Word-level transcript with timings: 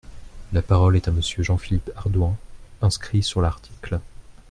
La 0.51 0.63
parole 0.63 0.95
est 0.95 1.07
à 1.07 1.11
Monsieur 1.11 1.43
Jean-Philippe 1.43 1.91
Ardouin, 1.95 2.35
inscrit 2.81 3.21
sur 3.21 3.39
l’article. 3.39 3.99